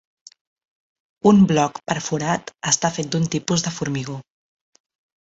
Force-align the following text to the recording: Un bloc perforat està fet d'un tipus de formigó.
Un 1.33 1.43
bloc 1.51 1.77
perforat 1.93 2.51
està 2.75 2.93
fet 2.99 3.13
d'un 3.15 3.31
tipus 3.39 3.71
de 3.71 3.79
formigó. 3.81 4.21